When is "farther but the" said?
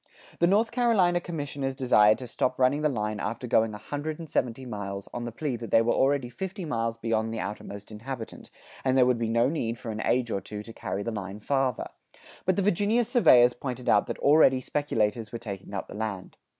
11.39-12.63